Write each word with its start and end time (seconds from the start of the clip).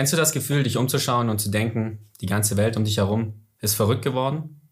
Kennst 0.00 0.14
du 0.14 0.16
das 0.16 0.32
Gefühl, 0.32 0.62
dich 0.62 0.78
umzuschauen 0.78 1.28
und 1.28 1.42
zu 1.42 1.50
denken, 1.50 2.08
die 2.22 2.26
ganze 2.26 2.56
Welt 2.56 2.78
um 2.78 2.84
dich 2.84 2.96
herum 2.96 3.44
ist 3.58 3.74
verrückt 3.74 4.00
geworden 4.00 4.62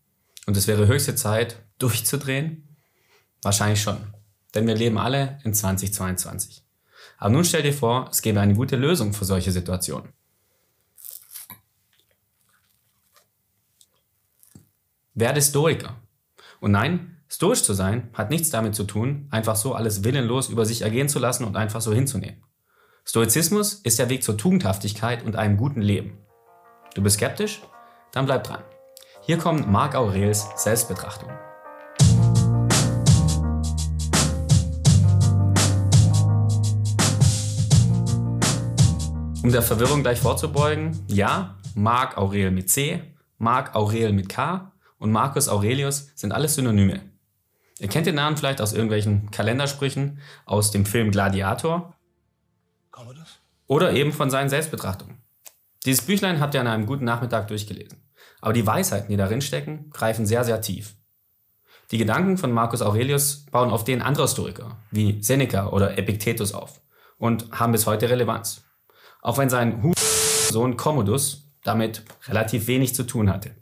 und 0.47 0.57
es 0.57 0.67
wäre 0.67 0.87
höchste 0.87 1.15
Zeit, 1.17 1.63
durchzudrehen? 1.77 2.75
Wahrscheinlich 3.43 3.83
schon, 3.83 3.99
denn 4.55 4.67
wir 4.67 4.75
leben 4.75 4.97
alle 4.97 5.39
in 5.45 5.53
2022. 5.53 6.65
Aber 7.19 7.29
nun 7.29 7.45
stell 7.45 7.63
dir 7.63 7.75
vor, 7.75 8.09
es 8.11 8.23
gäbe 8.23 8.41
eine 8.41 8.55
gute 8.55 8.77
Lösung 8.77 9.13
für 9.13 9.27
solche 9.27 9.53
Situationen. 9.53 10.15
Werde 15.13 15.43
Stoiker. 15.43 16.01
Und 16.59 16.71
nein, 16.71 17.19
stoisch 17.29 17.63
zu 17.65 17.75
sein 17.75 18.09
hat 18.15 18.31
nichts 18.31 18.49
damit 18.49 18.75
zu 18.75 18.85
tun, 18.85 19.29
einfach 19.31 19.57
so 19.57 19.75
alles 19.75 20.05
willenlos 20.05 20.49
über 20.49 20.65
sich 20.65 20.81
ergehen 20.81 21.11
zu 21.11 21.19
lassen 21.19 21.45
und 21.45 21.55
einfach 21.55 21.83
so 21.83 21.93
hinzunehmen. 21.93 22.48
Stoizismus 23.11 23.73
ist 23.85 23.99
der 23.99 24.11
Weg 24.11 24.23
zur 24.23 24.37
Tugendhaftigkeit 24.37 25.25
und 25.25 25.35
einem 25.35 25.57
guten 25.57 25.81
Leben. 25.81 26.19
Du 26.95 27.03
bist 27.03 27.17
skeptisch? 27.17 27.63
Dann 28.13 28.27
bleib 28.27 28.45
dran. 28.45 28.63
Hier 29.23 29.39
kommt 29.39 29.67
Marc 29.67 29.95
Aurels 29.95 30.47
Selbstbetrachtung. 30.57 31.31
Um 39.43 39.53
der 39.53 39.63
Verwirrung 39.63 40.03
gleich 40.03 40.21
vorzubeugen, 40.21 41.03
ja, 41.07 41.57
Marc 41.75 42.19
Aurel 42.19 42.51
mit 42.51 42.69
C, 42.69 43.03
Marc 43.39 43.75
Aurel 43.75 44.13
mit 44.13 44.29
K 44.29 44.71
und 44.99 45.11
Marcus 45.11 45.49
Aurelius 45.49 46.13
sind 46.15 46.33
alles 46.33 46.57
Synonyme. 46.57 47.01
Ihr 47.79 47.89
kennt 47.89 48.07
den 48.07 48.17
Namen 48.17 48.37
vielleicht 48.37 48.61
aus 48.61 48.75
irgendwelchen 48.75 49.31
Kalendersprüchen, 49.31 50.19
aus 50.45 50.73
dem 50.73 50.85
Film 50.85 51.11
Gladiator 51.11 51.95
oder 53.67 53.93
eben 53.93 54.13
von 54.13 54.31
seinen 54.31 54.49
Selbstbetrachtungen. 54.49 55.19
Dieses 55.85 56.05
Büchlein 56.05 56.41
habt 56.41 56.55
ihr 56.55 56.61
an 56.61 56.67
einem 56.67 56.87
guten 56.87 57.05
Nachmittag 57.05 57.49
durchgelesen. 57.49 58.03
Aber 58.41 58.53
die 58.53 58.67
Weisheiten, 58.67 59.09
die 59.09 59.17
darin 59.17 59.41
stecken, 59.41 59.91
greifen 59.91 60.27
sehr, 60.27 60.45
sehr 60.45 60.61
tief. 60.61 60.95
Die 61.91 61.99
Gedanken 61.99 62.37
von 62.37 62.53
Marcus 62.53 62.83
Aurelius 62.83 63.47
bauen 63.47 63.71
auf 63.71 63.85
den 63.85 64.03
anderer 64.03 64.25
Historiker, 64.25 64.77
wie 64.91 65.23
Seneca 65.23 65.69
oder 65.69 65.97
Epictetus 65.97 66.53
auf 66.53 66.81
und 67.17 67.51
haben 67.53 67.73
bis 67.73 67.87
heute 67.87 68.11
Relevanz. 68.11 68.63
Auch 69.23 69.39
wenn 69.39 69.49
sein 69.49 69.93
Sohn 70.51 70.77
Commodus 70.77 71.51
damit 71.63 72.05
relativ 72.27 72.67
wenig 72.67 72.95
zu 72.95 73.05
tun 73.05 73.31
hatte. 73.31 73.55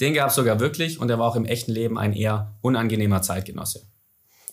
Den 0.00 0.14
gab 0.14 0.28
es 0.28 0.34
sogar 0.34 0.60
wirklich 0.60 1.00
und 1.00 1.10
er 1.10 1.18
war 1.18 1.26
auch 1.26 1.36
im 1.36 1.46
echten 1.46 1.72
Leben 1.72 1.98
ein 1.98 2.12
eher 2.12 2.56
unangenehmer 2.60 3.22
Zeitgenosse. 3.22 3.86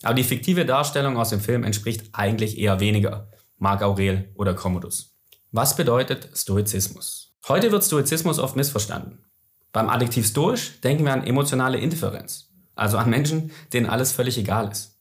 Aber 0.02 0.14
die 0.14 0.24
fiktive 0.24 0.64
Darstellung 0.64 1.16
aus 1.16 1.30
dem 1.30 1.40
Film 1.40 1.64
entspricht 1.64 2.10
eigentlich 2.12 2.58
eher 2.58 2.80
weniger 2.80 3.28
Marc 3.58 3.82
Aurel 3.82 4.30
oder 4.34 4.54
Commodus. 4.54 5.16
Was 5.52 5.76
bedeutet 5.76 6.30
Stoizismus? 6.34 7.34
Heute 7.48 7.72
wird 7.72 7.84
Stoizismus 7.84 8.38
oft 8.38 8.56
missverstanden. 8.56 9.24
Beim 9.72 9.88
Adjektiv 9.88 10.26
stoisch 10.26 10.80
denken 10.80 11.04
wir 11.04 11.12
an 11.12 11.26
emotionale 11.26 11.78
Indifferenz, 11.78 12.50
also 12.74 12.96
an 12.96 13.10
Menschen, 13.10 13.50
denen 13.72 13.86
alles 13.86 14.12
völlig 14.12 14.38
egal 14.38 14.70
ist. 14.70 14.98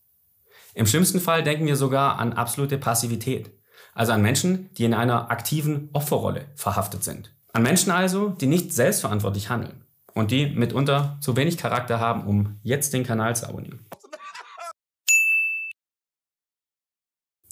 Im 0.73 0.87
schlimmsten 0.87 1.19
Fall 1.19 1.43
denken 1.43 1.67
wir 1.67 1.75
sogar 1.75 2.17
an 2.17 2.33
absolute 2.33 2.77
Passivität, 2.77 3.51
also 3.93 4.11
an 4.11 4.21
Menschen, 4.21 4.69
die 4.73 4.85
in 4.85 4.93
einer 4.93 5.31
aktiven 5.31 5.89
Opferrolle 5.93 6.47
verhaftet 6.55 7.03
sind. 7.03 7.33
An 7.51 7.61
Menschen 7.61 7.91
also, 7.91 8.29
die 8.29 8.47
nicht 8.47 8.73
selbstverantwortlich 8.73 9.49
handeln 9.49 9.82
und 10.13 10.31
die 10.31 10.47
mitunter 10.47 11.17
zu 11.21 11.35
wenig 11.35 11.57
Charakter 11.57 11.99
haben, 11.99 12.25
um 12.25 12.59
jetzt 12.63 12.93
den 12.93 13.03
Kanal 13.03 13.35
zu 13.35 13.47
abonnieren. 13.47 13.85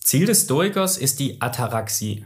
Ziel 0.02 0.26
des 0.26 0.44
Stoikers 0.44 0.98
ist 0.98 1.20
die 1.20 1.42
Ataraxie. 1.42 2.26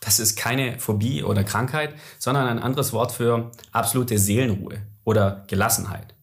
Das 0.00 0.18
ist 0.18 0.36
keine 0.36 0.78
Phobie 0.78 1.22
oder 1.22 1.42
Krankheit, 1.42 1.94
sondern 2.18 2.46
ein 2.46 2.58
anderes 2.58 2.92
Wort 2.92 3.12
für 3.12 3.50
absolute 3.72 4.18
Seelenruhe 4.18 4.82
oder 5.04 5.44
Gelassenheit. 5.46 6.14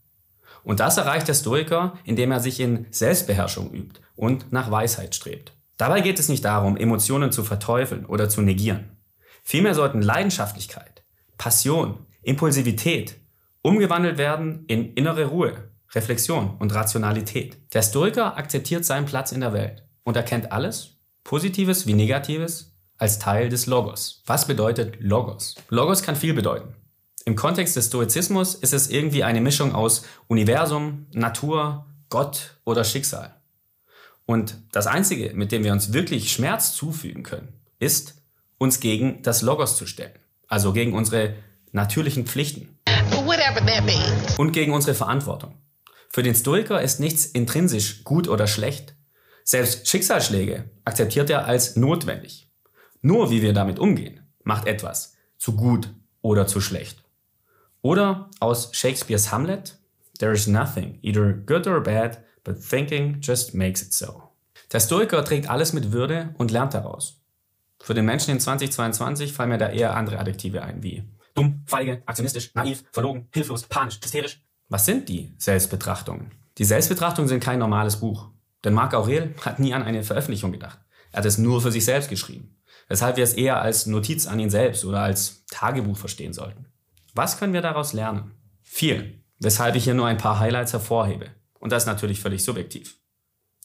Und 0.63 0.79
das 0.79 0.97
erreicht 0.97 1.27
der 1.27 1.33
Stoiker, 1.33 1.97
indem 2.03 2.31
er 2.31 2.39
sich 2.39 2.59
in 2.59 2.85
Selbstbeherrschung 2.91 3.71
übt 3.71 3.99
und 4.15 4.51
nach 4.53 4.69
Weisheit 4.69 5.15
strebt. 5.15 5.53
Dabei 5.77 6.01
geht 6.01 6.19
es 6.19 6.29
nicht 6.29 6.45
darum, 6.45 6.77
Emotionen 6.77 7.31
zu 7.31 7.43
verteufeln 7.43 8.05
oder 8.05 8.29
zu 8.29 8.41
negieren. 8.41 8.97
Vielmehr 9.43 9.73
sollten 9.73 10.03
Leidenschaftlichkeit, 10.03 11.03
Passion, 11.39 12.05
Impulsivität, 12.21 13.20
umgewandelt 13.61 14.17
werden 14.17 14.65
in 14.67 14.93
innere 14.93 15.25
Ruhe, 15.25 15.71
Reflexion 15.93 16.57
und 16.59 16.73
Rationalität. 16.73 17.57
Der 17.73 17.81
Stoiker 17.81 18.37
akzeptiert 18.37 18.85
seinen 18.85 19.05
Platz 19.05 19.31
in 19.31 19.41
der 19.41 19.53
Welt 19.53 19.83
und 20.03 20.15
erkennt 20.15 20.51
alles, 20.51 20.97
Positives 21.23 21.85
wie 21.85 21.93
Negatives, 21.93 22.75
als 22.97 23.19
Teil 23.19 23.49
des 23.49 23.65
Logos. 23.65 24.21
Was 24.25 24.45
bedeutet 24.45 24.97
Logos? 24.99 25.55
Logos 25.69 26.03
kann 26.03 26.15
viel 26.15 26.33
bedeuten. 26.33 26.75
Im 27.25 27.35
Kontext 27.35 27.75
des 27.75 27.87
Stoizismus 27.87 28.55
ist 28.55 28.73
es 28.73 28.89
irgendwie 28.89 29.23
eine 29.23 29.41
Mischung 29.41 29.73
aus 29.73 30.05
Universum, 30.27 31.07
Natur, 31.11 31.85
Gott 32.09 32.57
oder 32.63 32.83
Schicksal. 32.83 33.35
Und 34.25 34.55
das 34.71 34.87
Einzige, 34.87 35.33
mit 35.33 35.51
dem 35.51 35.63
wir 35.63 35.71
uns 35.71 35.93
wirklich 35.93 36.31
Schmerz 36.31 36.73
zufügen 36.73 37.23
können, 37.23 37.49
ist, 37.79 38.21
uns 38.57 38.79
gegen 38.79 39.21
das 39.23 39.41
Logos 39.41 39.75
zu 39.75 39.85
stellen. 39.87 40.13
Also 40.47 40.71
gegen 40.73 40.93
unsere 40.93 41.35
natürlichen 41.71 42.27
Pflichten. 42.27 42.77
Und 44.37 44.51
gegen 44.51 44.73
unsere 44.73 44.95
Verantwortung. 44.95 45.55
Für 46.09 46.23
den 46.23 46.35
Stoiker 46.35 46.81
ist 46.81 46.99
nichts 46.99 47.25
intrinsisch 47.25 48.03
gut 48.03 48.27
oder 48.27 48.47
schlecht. 48.47 48.95
Selbst 49.43 49.87
Schicksalsschläge 49.87 50.69
akzeptiert 50.85 51.29
er 51.29 51.45
als 51.45 51.75
notwendig. 51.75 52.49
Nur 53.01 53.31
wie 53.31 53.41
wir 53.41 53.53
damit 53.53 53.79
umgehen, 53.79 54.21
macht 54.43 54.67
etwas 54.67 55.15
zu 55.37 55.55
gut 55.55 55.93
oder 56.21 56.47
zu 56.47 56.61
schlecht. 56.61 57.03
Oder 57.81 58.29
aus 58.39 58.69
Shakespeares 58.73 59.31
Hamlet, 59.31 59.77
There 60.19 60.33
is 60.33 60.45
nothing, 60.45 60.99
either 61.01 61.33
good 61.33 61.65
or 61.65 61.81
bad, 61.81 62.19
but 62.43 62.61
thinking 62.61 63.17
just 63.21 63.55
makes 63.55 63.81
it 63.81 63.91
so. 63.91 64.21
Der 64.71 64.79
Stoiker 64.79 65.25
trägt 65.25 65.49
alles 65.49 65.73
mit 65.73 65.91
Würde 65.91 66.35
und 66.37 66.51
lernt 66.51 66.75
daraus. 66.75 67.19
Für 67.81 67.95
den 67.95 68.05
Menschen 68.05 68.31
in 68.31 68.39
2022 68.39 69.33
fallen 69.33 69.49
mir 69.49 69.57
da 69.57 69.69
eher 69.69 69.95
andere 69.95 70.19
Adjektive 70.19 70.61
ein, 70.61 70.83
wie 70.83 71.03
Dumm, 71.33 71.63
feige, 71.65 72.03
aktionistisch, 72.05 72.53
naiv, 72.53 72.83
verlogen, 72.91 73.27
hilflos, 73.33 73.63
panisch, 73.63 73.99
hysterisch. 74.01 74.41
Was 74.69 74.85
sind 74.85 75.09
die 75.09 75.33
Selbstbetrachtungen? 75.37 76.31
Die 76.57 76.65
Selbstbetrachtungen 76.65 77.27
sind 77.27 77.43
kein 77.43 77.59
normales 77.59 77.97
Buch. 77.97 78.29
Denn 78.63 78.73
Marc 78.73 78.93
Aurel 78.93 79.33
hat 79.41 79.59
nie 79.59 79.73
an 79.73 79.83
eine 79.83 80.03
Veröffentlichung 80.03 80.51
gedacht. 80.51 80.79
Er 81.11 81.19
hat 81.19 81.25
es 81.25 81.37
nur 81.37 81.61
für 81.61 81.71
sich 81.71 81.85
selbst 81.85 82.09
geschrieben. 82.09 82.57
Weshalb 82.87 83.17
wir 83.17 83.23
es 83.23 83.33
eher 83.33 83.61
als 83.61 83.85
Notiz 83.85 84.27
an 84.27 84.39
ihn 84.39 84.49
selbst 84.49 84.85
oder 84.85 85.01
als 85.01 85.45
Tagebuch 85.47 85.97
verstehen 85.97 86.33
sollten. 86.33 86.65
Was 87.13 87.37
können 87.37 87.53
wir 87.53 87.61
daraus 87.61 87.93
lernen? 87.93 88.31
Viel, 88.61 89.23
weshalb 89.39 89.75
ich 89.75 89.83
hier 89.83 89.93
nur 89.93 90.07
ein 90.07 90.17
paar 90.17 90.39
Highlights 90.39 90.73
hervorhebe. 90.73 91.27
Und 91.59 91.71
das 91.71 91.83
ist 91.83 91.87
natürlich 91.87 92.19
völlig 92.19 92.43
subjektiv. 92.43 92.97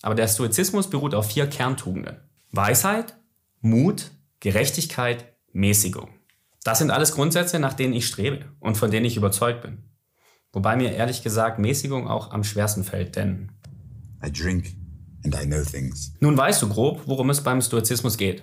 Aber 0.03 0.15
der 0.15 0.29
Stoizismus 0.29 0.91
beruht 0.91 1.15
auf 1.15 1.31
vier 1.31 1.47
Kerntugenden. 1.47 2.21
Weisheit, 2.53 3.17
Mut, 3.61 4.11
Gerechtigkeit, 4.41 5.37
Mäßigung. 5.53 6.16
Das 6.67 6.79
sind 6.79 6.91
alles 6.91 7.13
Grundsätze, 7.13 7.61
nach 7.61 7.75
denen 7.75 7.95
ich 7.95 8.09
strebe 8.09 8.45
und 8.59 8.77
von 8.77 8.91
denen 8.91 9.07
ich 9.07 9.17
überzeugt 9.17 9.63
bin. 9.63 9.85
Wobei 10.53 10.75
mir 10.75 10.91
ehrlich 10.91 11.23
gesagt 11.23 11.61
Mäßigung 11.61 12.09
auch 12.09 12.33
am 12.33 12.43
schwersten 12.43 12.83
fällt, 12.83 13.15
denn 13.15 13.53
I 14.21 14.33
drink 14.33 14.75
and 15.25 15.33
I 15.41 15.47
know 15.47 15.63
things. 15.63 16.15
Nun 16.19 16.37
weißt 16.37 16.63
du 16.63 16.69
grob, 16.69 17.03
worum 17.07 17.31
es 17.31 17.45
beim 17.45 17.63
Stoizismus 17.63 18.17
geht. 18.17 18.43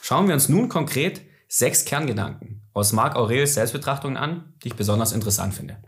Schauen 0.00 0.28
wir 0.28 0.34
uns 0.34 0.48
nun 0.48 0.68
konkret 0.68 1.22
sechs 1.48 1.84
Kerngedanken 1.84 2.62
aus 2.74 2.92
Marc 2.92 3.16
Aurelius 3.16 3.54
Selbstbetrachtungen 3.54 4.16
an, 4.16 4.54
die 4.62 4.68
ich 4.68 4.76
besonders 4.76 5.10
interessant 5.10 5.52
finde. 5.52 5.78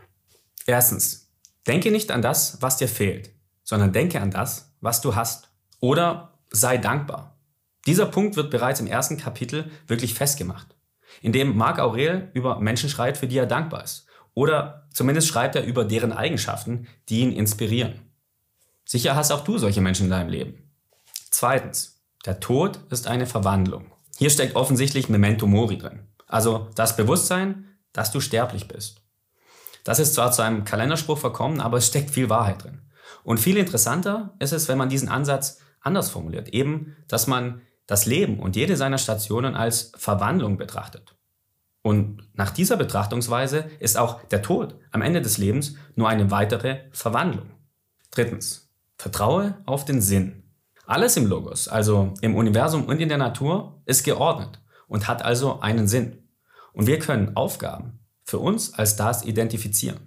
Erstens, 0.65 1.31
denke 1.67 1.89
nicht 1.89 2.11
an 2.11 2.21
das, 2.21 2.61
was 2.61 2.75
dir 2.75 2.89
fehlt, 2.89 3.31
sondern 3.63 3.93
denke 3.93 4.19
an 4.19 4.31
das, 4.31 4.73
was 4.81 4.99
du 4.99 5.15
hast. 5.15 5.53
Oder 5.79 6.37
sei 6.49 6.77
dankbar. 6.77 7.39
Dieser 7.85 8.07
Punkt 8.07 8.35
wird 8.35 8.51
bereits 8.51 8.81
im 8.81 8.87
ersten 8.87 9.15
Kapitel 9.15 9.71
wirklich 9.87 10.15
festgemacht 10.15 10.75
in 11.21 11.31
dem 11.31 11.55
Marc 11.55 11.79
Aurel 11.79 12.29
über 12.33 12.59
Menschen 12.59 12.89
schreibt, 12.89 13.17
für 13.17 13.27
die 13.27 13.37
er 13.37 13.45
dankbar 13.45 13.83
ist. 13.83 14.07
Oder 14.33 14.87
zumindest 14.93 15.27
schreibt 15.27 15.55
er 15.55 15.63
über 15.63 15.85
deren 15.85 16.13
Eigenschaften, 16.13 16.87
die 17.09 17.21
ihn 17.21 17.31
inspirieren. 17.31 18.01
Sicher 18.85 19.15
hast 19.15 19.31
auch 19.31 19.43
du 19.43 19.57
solche 19.57 19.81
Menschen 19.81 20.05
in 20.05 20.11
deinem 20.11 20.29
Leben. 20.29 20.71
Zweitens, 21.29 22.01
der 22.25 22.39
Tod 22.39 22.79
ist 22.89 23.07
eine 23.07 23.25
Verwandlung. 23.25 23.91
Hier 24.17 24.29
steckt 24.29 24.55
offensichtlich 24.55 25.09
Memento 25.09 25.47
Mori 25.47 25.77
drin. 25.77 26.07
Also 26.27 26.69
das 26.75 26.95
Bewusstsein, 26.95 27.67
dass 27.93 28.11
du 28.11 28.19
sterblich 28.19 28.67
bist. 28.67 29.01
Das 29.83 29.99
ist 29.99 30.13
zwar 30.13 30.31
zu 30.31 30.43
einem 30.43 30.63
Kalenderspruch 30.63 31.17
verkommen, 31.17 31.59
aber 31.59 31.77
es 31.77 31.87
steckt 31.87 32.11
viel 32.11 32.29
Wahrheit 32.29 32.63
drin. 32.63 32.81
Und 33.23 33.39
viel 33.39 33.57
interessanter 33.57 34.35
ist 34.39 34.53
es, 34.53 34.67
wenn 34.67 34.77
man 34.77 34.89
diesen 34.89 35.09
Ansatz 35.09 35.59
anders 35.81 36.09
formuliert. 36.09 36.49
Eben, 36.49 36.95
dass 37.07 37.27
man 37.27 37.61
das 37.91 38.05
Leben 38.05 38.39
und 38.39 38.55
jede 38.55 38.77
seiner 38.77 38.97
Stationen 38.97 39.53
als 39.53 39.91
Verwandlung 39.97 40.55
betrachtet. 40.55 41.13
Und 41.81 42.23
nach 42.33 42.51
dieser 42.51 42.77
Betrachtungsweise 42.77 43.65
ist 43.81 43.97
auch 43.97 44.23
der 44.29 44.41
Tod 44.41 44.75
am 44.91 45.01
Ende 45.01 45.21
des 45.21 45.37
Lebens 45.37 45.75
nur 45.97 46.07
eine 46.07 46.31
weitere 46.31 46.85
Verwandlung. 46.91 47.49
Drittens, 48.09 48.71
vertraue 48.97 49.57
auf 49.65 49.83
den 49.83 50.01
Sinn. 50.01 50.43
Alles 50.85 51.17
im 51.17 51.25
Logos, 51.25 51.67
also 51.67 52.13
im 52.21 52.37
Universum 52.37 52.85
und 52.85 53.01
in 53.01 53.09
der 53.09 53.17
Natur, 53.17 53.81
ist 53.85 54.05
geordnet 54.05 54.61
und 54.87 55.09
hat 55.09 55.25
also 55.25 55.59
einen 55.59 55.89
Sinn. 55.89 56.29
Und 56.71 56.87
wir 56.87 56.97
können 56.97 57.35
Aufgaben 57.35 57.99
für 58.23 58.39
uns 58.39 58.73
als 58.73 58.95
das 58.95 59.25
identifizieren. 59.25 59.99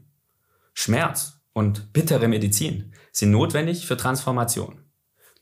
Schmerz 0.72 1.38
und 1.52 1.92
bittere 1.92 2.28
Medizin 2.28 2.94
sind 3.12 3.30
notwendig 3.30 3.86
für 3.86 3.98
Transformation. 3.98 4.80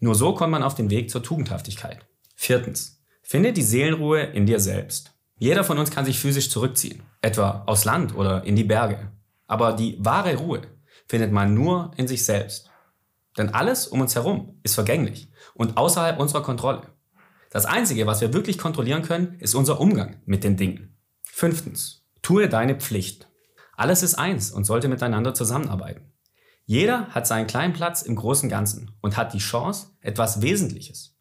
Nur 0.00 0.16
so 0.16 0.34
kommt 0.34 0.50
man 0.50 0.64
auf 0.64 0.74
den 0.74 0.90
Weg 0.90 1.08
zur 1.08 1.22
Tugendhaftigkeit. 1.22 2.04
Viertens, 2.42 3.00
finde 3.22 3.52
die 3.52 3.62
Seelenruhe 3.62 4.20
in 4.20 4.46
dir 4.46 4.58
selbst. 4.58 5.14
Jeder 5.38 5.62
von 5.62 5.78
uns 5.78 5.92
kann 5.92 6.04
sich 6.04 6.18
physisch 6.18 6.50
zurückziehen, 6.50 7.04
etwa 7.20 7.62
aufs 7.66 7.84
Land 7.84 8.16
oder 8.16 8.42
in 8.42 8.56
die 8.56 8.64
Berge. 8.64 9.12
Aber 9.46 9.74
die 9.74 9.96
wahre 10.00 10.34
Ruhe 10.34 10.62
findet 11.06 11.30
man 11.30 11.54
nur 11.54 11.92
in 11.96 12.08
sich 12.08 12.24
selbst. 12.24 12.68
Denn 13.38 13.50
alles 13.50 13.86
um 13.86 14.00
uns 14.00 14.16
herum 14.16 14.58
ist 14.64 14.74
vergänglich 14.74 15.30
und 15.54 15.76
außerhalb 15.76 16.18
unserer 16.18 16.42
Kontrolle. 16.42 16.88
Das 17.48 17.64
Einzige, 17.64 18.08
was 18.08 18.20
wir 18.20 18.34
wirklich 18.34 18.58
kontrollieren 18.58 19.02
können, 19.02 19.36
ist 19.38 19.54
unser 19.54 19.78
Umgang 19.80 20.16
mit 20.24 20.42
den 20.42 20.56
Dingen. 20.56 20.96
Fünftens, 21.22 22.04
tue 22.22 22.48
deine 22.48 22.74
Pflicht. 22.74 23.28
Alles 23.76 24.02
ist 24.02 24.16
eins 24.16 24.50
und 24.50 24.64
sollte 24.64 24.88
miteinander 24.88 25.32
zusammenarbeiten. 25.32 26.12
Jeder 26.64 27.06
hat 27.10 27.28
seinen 27.28 27.46
kleinen 27.46 27.72
Platz 27.72 28.02
im 28.02 28.16
großen 28.16 28.48
Ganzen 28.48 28.90
und 29.00 29.16
hat 29.16 29.32
die 29.32 29.38
Chance, 29.38 29.90
etwas 30.00 30.42
Wesentliches 30.42 31.11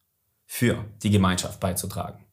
für 0.54 0.84
die 1.02 1.12
Gemeinschaft 1.12 1.62
beizutragen. 1.62 2.26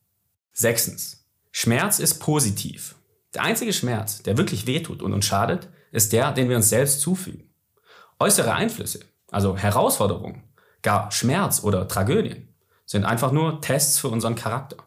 Sechstens, 0.52 1.24
Schmerz 1.52 2.00
ist 2.00 2.18
positiv. 2.18 2.96
Der 3.32 3.44
einzige 3.44 3.72
Schmerz, 3.72 4.24
der 4.24 4.36
wirklich 4.36 4.66
wehtut 4.66 5.02
und 5.02 5.12
uns 5.12 5.24
schadet, 5.24 5.68
ist 5.92 6.12
der, 6.12 6.32
den 6.32 6.48
wir 6.48 6.56
uns 6.56 6.68
selbst 6.68 7.00
zufügen. 7.00 7.48
Äußere 8.18 8.52
Einflüsse, 8.52 9.02
also 9.30 9.56
Herausforderungen, 9.56 10.42
gar 10.82 11.12
Schmerz 11.12 11.62
oder 11.62 11.86
Tragödien, 11.86 12.52
sind 12.86 13.04
einfach 13.04 13.30
nur 13.30 13.60
Tests 13.60 14.00
für 14.00 14.08
unseren 14.08 14.34
Charakter. 14.34 14.78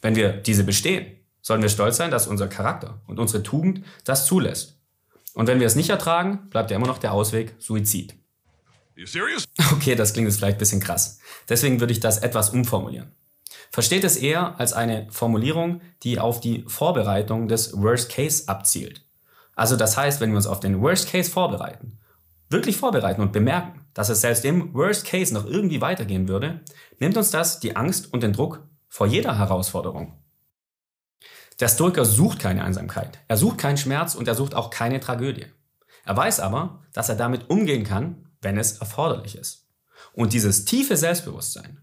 Wenn 0.00 0.14
wir 0.14 0.32
diese 0.32 0.62
bestehen, 0.62 1.18
sollen 1.40 1.62
wir 1.62 1.68
stolz 1.68 1.96
sein, 1.96 2.12
dass 2.12 2.28
unser 2.28 2.46
Charakter 2.46 3.00
und 3.08 3.18
unsere 3.18 3.42
Tugend 3.42 3.84
das 4.04 4.24
zulässt. 4.24 4.78
Und 5.34 5.48
wenn 5.48 5.58
wir 5.58 5.66
es 5.66 5.74
nicht 5.74 5.90
ertragen, 5.90 6.48
bleibt 6.48 6.70
ja 6.70 6.76
immer 6.76 6.86
noch 6.86 6.98
der 6.98 7.12
Ausweg 7.12 7.56
Suizid. 7.58 8.14
Okay, 9.72 9.94
das 9.94 10.12
klingt 10.12 10.28
jetzt 10.28 10.38
vielleicht 10.38 10.56
ein 10.56 10.60
bisschen 10.60 10.80
krass. 10.80 11.18
Deswegen 11.48 11.80
würde 11.80 11.92
ich 11.92 12.00
das 12.00 12.18
etwas 12.18 12.50
umformulieren. 12.50 13.12
Versteht 13.70 14.04
es 14.04 14.16
eher 14.16 14.60
als 14.60 14.72
eine 14.72 15.06
Formulierung, 15.10 15.80
die 16.02 16.18
auf 16.18 16.40
die 16.40 16.64
Vorbereitung 16.66 17.48
des 17.48 17.72
Worst 17.80 18.10
Case 18.10 18.44
abzielt. 18.46 19.02
Also 19.54 19.76
das 19.76 19.96
heißt, 19.96 20.20
wenn 20.20 20.30
wir 20.30 20.36
uns 20.36 20.46
auf 20.46 20.60
den 20.60 20.80
Worst 20.82 21.10
Case 21.10 21.30
vorbereiten, 21.30 21.98
wirklich 22.48 22.76
vorbereiten 22.76 23.22
und 23.22 23.32
bemerken, 23.32 23.86
dass 23.94 24.08
es 24.08 24.20
selbst 24.20 24.44
im 24.44 24.74
Worst 24.74 25.06
Case 25.06 25.32
noch 25.32 25.46
irgendwie 25.46 25.80
weitergehen 25.80 26.28
würde, 26.28 26.60
nimmt 26.98 27.16
uns 27.16 27.30
das 27.30 27.60
die 27.60 27.76
Angst 27.76 28.12
und 28.12 28.22
den 28.22 28.32
Druck 28.32 28.66
vor 28.88 29.06
jeder 29.06 29.38
Herausforderung. 29.38 30.18
Der 31.60 31.68
Stoiker 31.68 32.04
sucht 32.04 32.38
keine 32.38 32.64
Einsamkeit, 32.64 33.18
er 33.28 33.36
sucht 33.36 33.58
keinen 33.58 33.76
Schmerz 33.76 34.14
und 34.14 34.26
er 34.28 34.34
sucht 34.34 34.54
auch 34.54 34.70
keine 34.70 35.00
Tragödie. 35.00 35.46
Er 36.04 36.16
weiß 36.16 36.40
aber, 36.40 36.82
dass 36.92 37.08
er 37.08 37.14
damit 37.14 37.48
umgehen 37.50 37.84
kann, 37.84 38.31
wenn 38.42 38.58
es 38.58 38.78
erforderlich 38.78 39.36
ist. 39.36 39.68
Und 40.12 40.32
dieses 40.32 40.64
tiefe 40.64 40.96
Selbstbewusstsein 40.96 41.80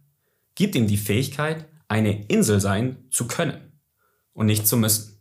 gibt 0.56 0.76
ihm 0.76 0.88
die 0.88 0.98
Fähigkeit, 0.98 1.66
eine 1.88 2.26
Insel 2.28 2.62
sein 2.62 3.06
zu 3.10 3.28
können 3.28 3.72
und 4.34 4.46
nicht 4.46 4.68
zu 4.68 4.78
müssen. 4.78 5.18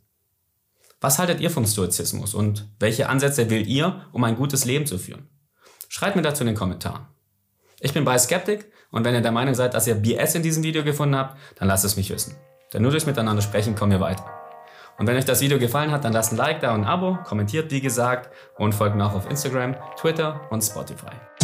Was 1.01 1.17
haltet 1.17 1.39
ihr 1.39 1.49
vom 1.49 1.65
Stoizismus 1.65 2.33
und 2.33 2.67
welche 2.79 3.09
Ansätze 3.09 3.49
wählt 3.49 3.67
ihr, 3.67 4.05
um 4.11 4.23
ein 4.23 4.35
gutes 4.35 4.65
Leben 4.65 4.85
zu 4.85 4.97
führen? 4.97 5.29
Schreibt 5.87 6.15
mir 6.15 6.21
dazu 6.21 6.43
in 6.43 6.47
den 6.47 6.55
Kommentaren. 6.55 7.07
Ich 7.79 7.93
bin 7.93 8.03
bei 8.03 8.17
Skeptic 8.17 8.71
und 8.91 9.05
wenn 9.05 9.15
ihr 9.15 9.21
der 9.21 9.31
Meinung 9.31 9.55
seid, 9.55 9.73
dass 9.73 9.87
ihr 9.87 9.95
BS 9.95 10.35
in 10.35 10.43
diesem 10.43 10.63
Video 10.63 10.83
gefunden 10.83 11.15
habt, 11.15 11.37
dann 11.55 11.69
lasst 11.69 11.85
es 11.85 11.95
mich 11.95 12.09
wissen. 12.09 12.35
Denn 12.73 12.81
nur 12.81 12.91
durch 12.91 13.05
Miteinander 13.05 13.41
sprechen 13.41 13.75
kommen 13.75 13.93
wir 13.93 14.01
weiter. 14.01 14.38
Und 14.99 15.07
wenn 15.07 15.15
euch 15.15 15.25
das 15.25 15.39
Video 15.39 15.57
gefallen 15.57 15.91
hat, 15.91 16.03
dann 16.03 16.11
lasst 16.11 16.33
ein 16.33 16.37
Like 16.37 16.59
da 16.59 16.73
und 16.73 16.81
ein 16.81 16.87
Abo, 16.87 17.17
kommentiert 17.23 17.71
wie 17.71 17.79
gesagt 17.79 18.29
und 18.57 18.75
folgt 18.75 18.95
mir 18.95 19.05
auch 19.05 19.15
auf 19.15 19.29
Instagram, 19.29 19.75
Twitter 19.97 20.41
und 20.49 20.61
Spotify. 20.61 21.38